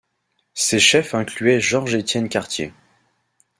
Ses 0.55 0.79
chefs 0.79 1.13
incluaient 1.13 1.59
George-Étienne 1.59 2.27
Cartier. 2.27 2.73